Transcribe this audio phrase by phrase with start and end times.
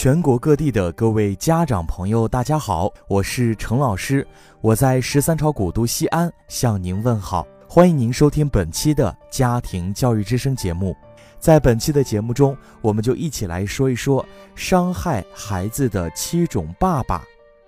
[0.00, 4.24] 全国各地的各位家长朋友，大家好，我是程老师，
[4.60, 10.96] 我在十三朝古都西安向您问好，欢迎您收听本期的家庭教育之声节目。
[11.40, 14.24] 在本期的节目中，我们就一起来说一说
[14.54, 17.24] 伤害孩子的七种爸爸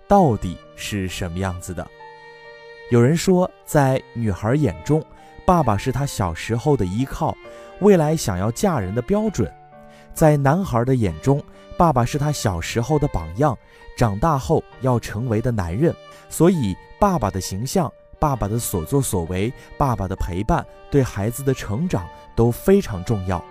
[0.07, 1.85] 到底是什么样子的。
[2.91, 5.03] 有人说，在女孩眼中，
[5.45, 7.35] 爸爸是她小时候的依靠，
[7.81, 9.45] 未来想要嫁人的标准；
[10.13, 11.41] 在男孩的眼中，
[11.77, 13.57] 爸爸是他小时候的榜样，
[13.97, 15.93] 长大后要成为的男人。
[16.29, 23.43] 所以，爸爸的形象、爸爸的所作所为、爸爸的陪伴，对孩子的成长都非常重要。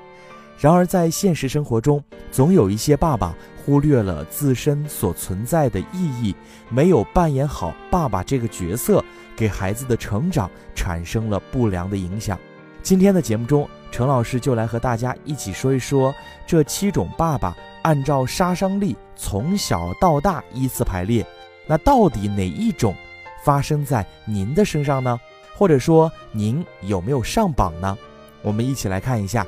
[0.58, 3.34] 然而，在现实生活中，总有一些爸爸
[3.64, 6.34] 忽略了自身所存在的意义，
[6.68, 9.02] 没有扮演好爸爸这个角色，
[9.34, 12.38] 给孩子的成长产生了不良的影响。
[12.82, 16.14] 今天的节目中，陈老师就来和大家一起说一说
[16.46, 21.26] 这七种爸爸，按照杀伤力从小到大依次排列，
[21.66, 22.94] 那到底哪一种
[23.44, 25.18] 发生在您的身上呢？
[25.56, 27.98] 或者说，您有没有上榜呢？
[28.42, 29.46] 我们一起来看一下。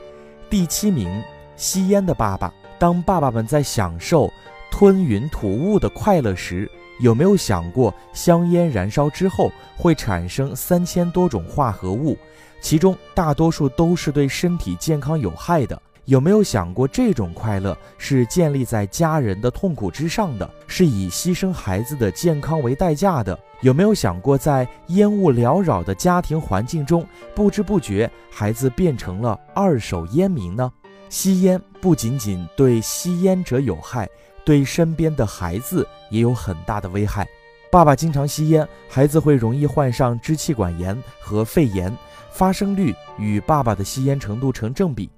[0.51, 1.23] 第七名，
[1.57, 2.53] 吸烟的爸爸。
[2.79, 4.31] 当爸爸们在享受
[4.71, 12.19] 吞云吐雾的快乐时，有没有想过，香烟燃烧之后会产生三千多种化合物，
[12.63, 15.79] 其中大多数都是对身体健康有害的？
[16.05, 23.39] 有没有想过，这种快乐是建立在家人的痛苦之上的，是以牺牲孩子的健康为代价的？
[23.61, 30.73] 有没有想过，在烟雾缭绕的家庭环境中，不知不觉孩子变成了二手烟民呢？
[31.09, 34.09] 吸烟不仅仅对吸烟者有害，
[34.45, 37.29] 对身边的孩子也有很大的危害。
[37.71, 41.97] 爸爸经常吸烟，孩子会容易患上支气管炎和肺炎，
[42.33, 45.11] 发生率与爸爸的吸烟程度成正比。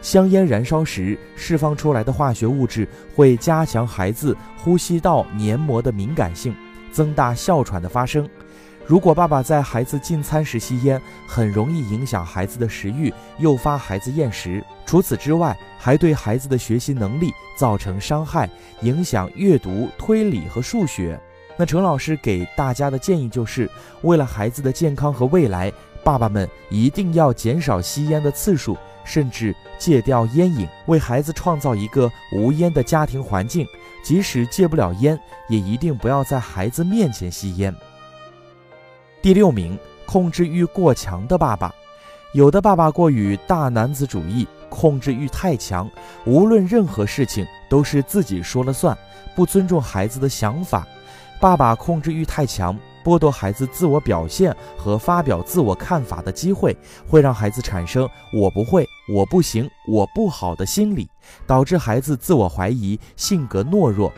[0.00, 6.54] 香烟燃烧时释放出来的化学物质会加强孩子呼吸道黏膜的敏感性。
[6.92, 8.28] 增大哮喘的发生。
[8.84, 14.62] 如果爸爸在孩子进餐时吸烟，很容易影响孩子的食欲，诱发孩子厌食。
[14.84, 18.46] 除此之外，还对孩子的学习能力造成伤害，
[18.82, 21.18] 影响阅读、推理和数学。
[21.56, 23.70] 那陈老师给大家的建议就是，
[24.02, 25.72] 为了孩子的健康和未来，
[26.04, 33.66] 爸爸们一定要减少吸烟的次数，甚至戒掉烟瘾，为孩子创造一个无烟的家庭环境。
[34.02, 35.16] 即使戒不了烟，
[35.48, 37.72] 也一定不要在孩子面前吸烟。
[39.22, 41.72] 第六名，控制欲过强的爸爸，
[42.32, 45.88] 有的爸爸过于大男子主义，控制欲太强，
[46.24, 48.98] 无论任何事情都是自己说了算，
[49.36, 50.84] 不尊重孩子的想法。
[51.38, 52.76] 爸爸控制欲太强。
[53.04, 56.76] 剥夺孩子自我表现和发表自我看法的机会，
[57.08, 61.08] 会让孩子产生“我不会”“我不行”“我不好”的心理，
[61.46, 64.12] 导致孩子自我怀疑、性格懦弱。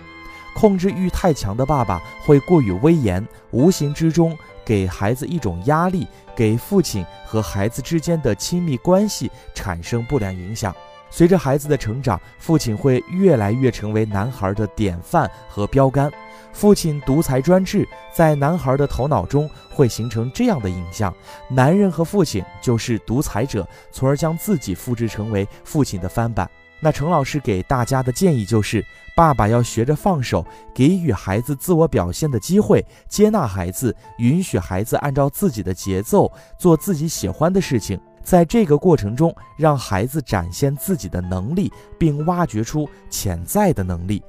[0.55, 6.07] 控制欲太强的爸爸会过于威严，无形之中给孩子一种压力，
[6.37, 10.73] 给父亲和孩子之间的亲密关系产生不良影响。
[11.17, 16.11] 随着孩子的成长，父亲会越来越成为男孩的典范和标杆。
[16.53, 21.15] 父亲独裁专制，在男孩的头脑中会形成这样的印象：
[21.49, 26.51] 男人和父亲就是独裁者，从而将自己复制成为父亲的翻版。
[26.81, 38.01] 那程老师给大家的建议就是：爸爸要学着放手，给予孩子自我表现的机会，接纳孩子，允许孩子按照自己的节奏做自己喜欢的事情。
[38.25, 44.21] 在这个过程中，让孩子展现自己的能力，并挖掘出潜在的能力。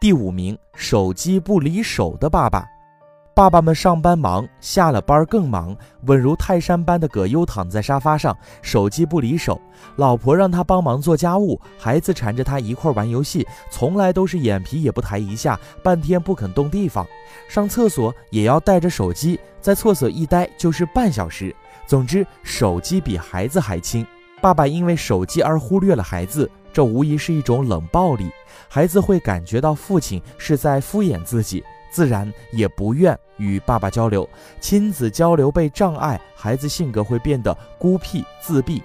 [0.00, 2.66] 第五名，手机不离手的爸爸。
[3.34, 5.76] 爸爸们上班忙，下了班更忙，
[6.06, 9.60] 稳如泰山般的葛优躺在沙发上，手机不离手。
[9.94, 17.06] 老婆让他帮忙做家务，孩子缠着他一块玩游戏，从来都是眼皮也不抬一下，半天不肯动地方。
[17.48, 21.54] 上厕所也要带着手机，在厕所一待就是半小时。
[21.88, 24.06] 总之，手机比孩子还亲。
[24.42, 28.30] 爸爸因为手机而忽略了孩子，这无疑是一种冷暴力。
[28.68, 34.28] 孩子会感觉到父亲是在敷衍自己，自然也不愿与爸爸交流。
[34.60, 38.82] 亲子交流被障碍，孩子性格会变得孤僻自闭。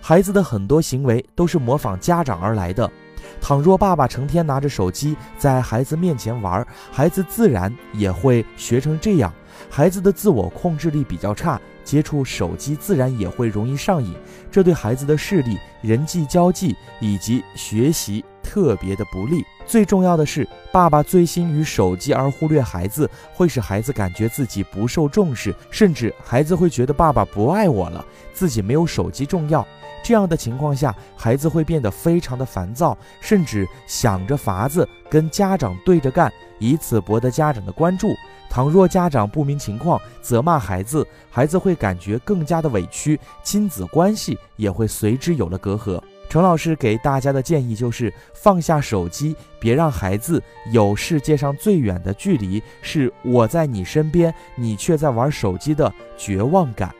[0.00, 2.90] 孩子的很多行为都是模仿家长而来的。
[3.38, 9.30] 倘若爸爸成天拿着手机在孩子面前玩，孩子自然也会学成这样。
[9.68, 11.60] 孩子的自我控制力比较差。
[11.86, 14.12] 接触手机自然也会容易上瘾，
[14.50, 19.44] 这对孩子的视力、人际交际以及学习特别的不利。
[19.66, 29.66] 最重要的是，爸爸醉心于手机而忽略孩子，会使孩子感觉自己不受重视，甚至孩子会觉得爸爸不爱我了，自己没有手机重要。
[30.04, 38.14] 这样的情况下，孩子会变得非常的烦躁，甚至想着法子跟家长对着干，以此博得家长的关注。
[38.48, 46.00] 倘若家长不明情况责骂孩子，孩子会感觉更加的委屈，亲子关系也会随之有了隔阂。
[46.28, 56.94] 陈老师给大家的建议就是放下手机，别让孩子有世界上最远的距离，是我在你身边，你却在玩手机的绝望感。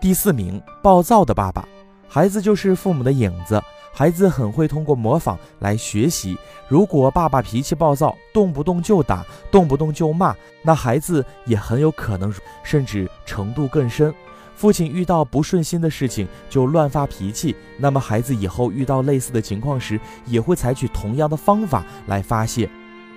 [0.00, 1.68] 第四名，暴躁的爸爸，
[2.08, 6.36] 孩子就是父母的影子，孩子很会通过模仿来学习。
[6.66, 14.12] 如果爸爸脾气暴躁，动不动就打，动不动就骂，那孩子也很有可能，甚至程度更深。
[14.54, 22.68] 父亲遇到不顺心的事情就乱发脾气，那么孩子以后遇到类似的情况时，也会采取同样的方法来发泄。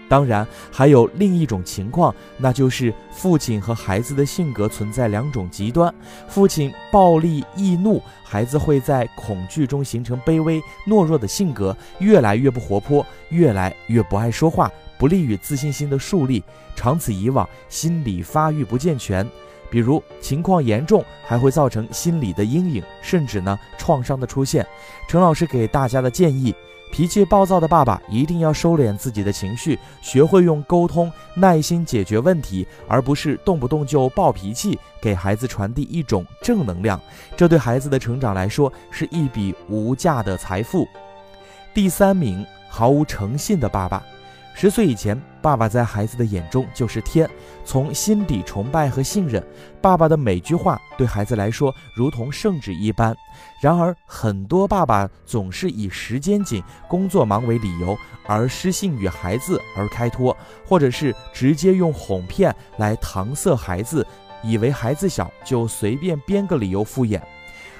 [0.07, 5.94] 当然，还有另一种情况，那就是父亲和孩子的性格存在两种极端。
[6.28, 16.44] 父亲暴力易怒，孩子会在恐惧中形成卑微懦弱的性格，越来越不活泼，越来越不爱说话，不利于自信心的树立。
[16.75, 19.28] 长此以往，心理发育不健全。
[19.68, 24.66] 比如情况严重，还会造成心理的阴影，甚至呢创伤的出现。
[25.08, 26.54] 陈老师给大家的建议：
[26.95, 36.97] 脾气暴躁的爸爸一定要收敛自己的情绪，学会用沟通、耐心解决问题，而不是动不动就暴脾气，给孩子传递一种正能量。
[37.36, 40.88] 这对孩子的成长来说是一笔无价的财富。
[41.74, 44.01] 第三名，毫无诚信的爸爸。
[44.57, 47.30] 十岁以前，爸爸在孩子的眼中就是天，
[47.66, 49.46] 从心底崇拜和信任。
[49.81, 53.13] 爸爸的每句话对孩子来说如同圣旨一般。
[53.62, 60.36] 然而，很多爸爸总是以时间紧、工作忙为理由而失信于孩子而开脱，
[60.66, 64.08] 或者是直接用哄骗来搪塞孩子，
[64.42, 67.22] 以为孩子小就随便编个理由敷衍。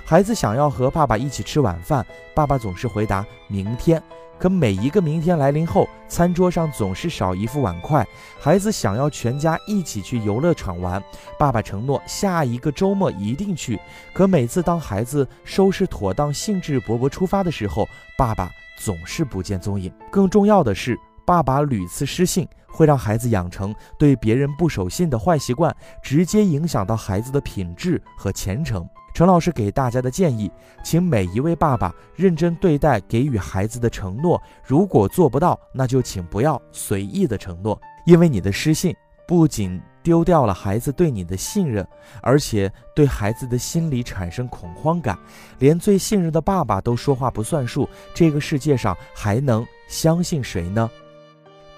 [0.07, 2.06] 孩子想要和爸爸一起吃晚饭，
[2.36, 4.02] 爸爸总是回答明天。
[4.38, 8.06] 可每一个明天来临后，餐桌上总是少一副碗筷。
[8.40, 11.02] 孩子想要全家一起去游乐场玩，
[11.40, 13.80] 爸爸承诺下一个周末一定去。
[14.13, 19.92] 可每次当孩子收拾妥当、兴致勃勃出发的时候，爸爸总是不见踪影。
[20.12, 28.88] 更重要的是，爸爸屡次失信，会让孩子养成对别人不守信的坏习惯，直接影响到孩子的品质和前程。
[29.15, 30.51] 陈老师给大家的建议，
[30.83, 34.39] 请每一位爸爸认真对待给予孩子的承诺。
[34.62, 38.94] 如果做不到，那就请不要随意的承诺，因为你的失信
[39.25, 41.88] 不仅丢掉了孩子对你的信任，
[42.21, 45.18] 而且对孩子的心理产生恐慌感。
[45.59, 50.91] 连最信任的爸爸都说话不算数，这个世界上还能相信谁呢？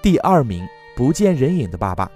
[0.02, 2.10] 第二名，不见人影的爸爸，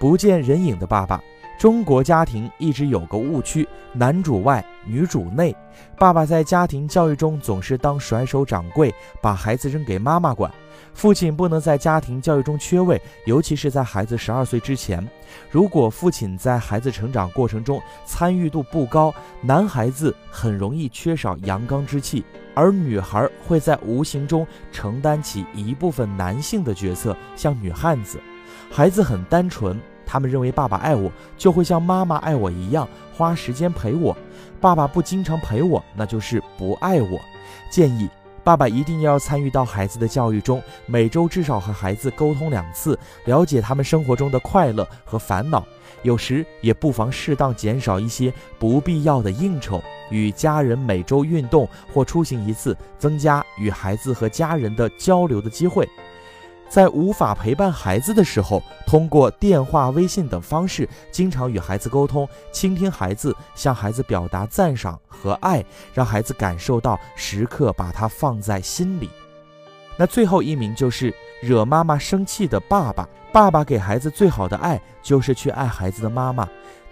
[0.00, 1.22] 不见人影的爸爸。
[1.58, 5.54] 中国家庭一直有个误区：男主外，女主内。
[5.98, 10.48] 爸爸在家庭教育中总是当甩手掌柜，把孩子扔给妈妈管。
[10.94, 15.04] 父亲不能在家庭教育中缺位，尤其是在孩子十二岁之前。
[15.50, 28.20] 如果父亲在孩子成长过程中参与度不高，男孩子很容易缺少阳刚之气，而女孩会在无形中承担起一部分男性的角色，像女汉子。
[28.70, 29.76] 孩子很单纯。
[30.10, 34.16] 他们认为爸爸爱我，就会像妈妈爱我一样花时间陪我。
[34.58, 37.20] 爸爸不经常陪我，那就是不爱我。
[37.70, 38.08] 建议
[38.42, 45.62] 爸爸一定要参与到孩子的教育中，每周至少和孩子沟通两次，了解他们生活中的快乐和烦恼。
[46.02, 55.86] 有时也不妨适当减少一些不必要的应酬，与家人每周运动或出行一次，增加与孩子和家人的交流的机会。
[56.68, 69.08] 在无法陪伴孩子的时候，通过电话、微信等方式，经常与孩子沟通，倾听孩子，向孩子表达赞赏和爱，让孩子感受到时刻把他放在心里。
[69.96, 73.08] 那最后一名就是惹妈妈生气的爸爸。
[73.30, 76.48] 爸爸给孩子最好的爱，就是去爱孩子的妈妈。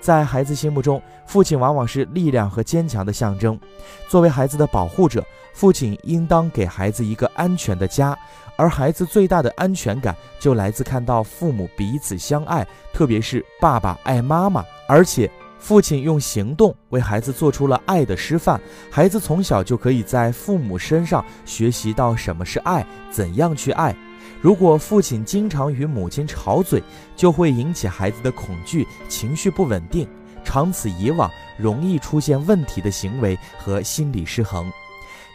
[0.07, 3.59] 在孩子心目中，父亲往往是力量和坚强的象征。
[4.07, 8.17] 作为孩子的保护者，父亲应当给孩子一个安全的家。
[8.55, 23.93] 而孩子最大的安全感，就来自看到父母彼此相爱，特别是爸爸爱妈妈，而且父亲用行动为孩子做出了爱的示范，孩子从小就可以在父母身上学习到什么是爱，怎样去爱。
[24.41, 26.83] 如果父亲经常与母亲吵嘴，
[27.15, 30.07] 就会引起孩子的恐惧，情绪不稳定，
[30.45, 34.71] 长此以往，容易出现问题的行为和心理失衡。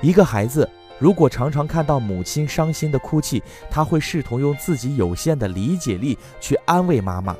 [0.01, 0.69] 一个孩子。
[0.99, 7.35] 如果常常看到母亲伤心的哭泣，他会试图用自己有限的理解力去安慰妈妈。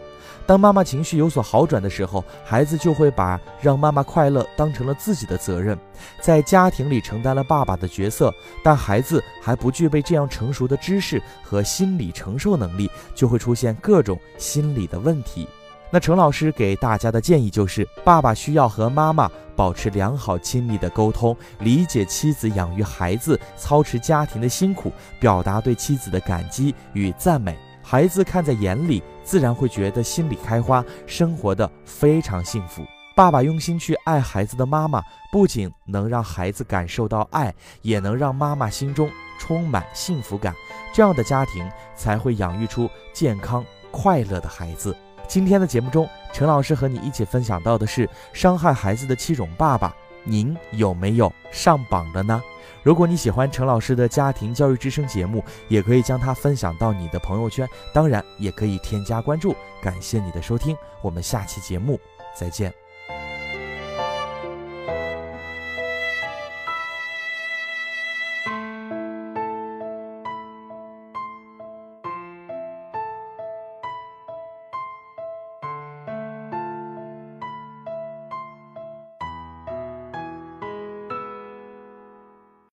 [0.46, 5.78] 当妈妈情绪有所好转的时候，孩子就会把让妈妈快乐当成了自己的责任，
[6.20, 8.34] 在家庭里承担了爸爸的角色。
[8.64, 15.48] 但孩子还不具备这样成熟的知识和心理承受能力，就会出现各种心理的问题。
[15.94, 27.58] 那程老师给大家的建议就是，爸爸需要和妈妈保持良好亲密的沟通，理解妻子养育孩子、操持家庭的辛苦，表达对妻子的感激与赞美。
[27.92, 32.86] 孩子看在眼里，自然会觉得心里开花，生活的非常幸福。
[33.18, 40.56] 爸爸用心去爱孩子的妈妈，不仅能让孩子感受到爱，也能让妈妈心中充满幸福感。
[40.94, 44.96] 这样的家庭才会养育出健康快乐的孩子。
[45.28, 52.42] 今天的节目中，陈老师和你一起分享到的是伤害孩子的七种爸爸，您有没有上榜的呢？
[52.84, 59.56] 如果你喜欢陈老师的家庭教育之声节目，也可以将它分享到你的朋友圈，当然也可以添加关注。
[59.82, 62.00] 感谢你的收听，我们下期节目
[62.36, 62.74] 再见。